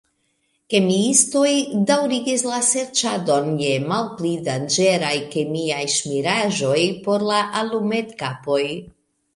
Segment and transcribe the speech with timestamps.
[0.73, 1.51] Kemiistoj
[1.91, 8.63] daŭrigis la serĉadon je malpli danĝeraj kemiaj ŝmiraĵoj por la alumetkapoj.